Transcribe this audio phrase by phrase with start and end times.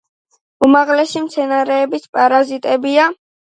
[0.67, 3.09] უმაღლესი მცენარეების პარაზიტებია.